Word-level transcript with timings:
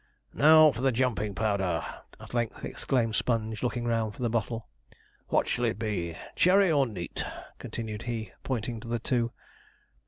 'Now 0.33 0.71
for 0.71 0.81
the 0.81 0.91
jumping 0.91 1.35
powder!' 1.35 1.83
at 2.19 2.33
length 2.33 2.65
exclaimed 2.65 3.15
Sponge, 3.15 3.61
looking 3.61 3.85
round 3.85 4.15
for 4.15 4.23
the 4.23 4.31
bottle. 4.31 4.67
'What 5.27 5.47
shall 5.47 5.65
it 5.65 5.77
be, 5.77 6.17
cherry 6.35 6.71
or 6.71 6.87
neat?' 6.87 7.23
continued 7.59 8.01
he, 8.09 8.31
pointing 8.43 8.79
to 8.79 8.87
the 8.87 8.97
two. 8.97 9.31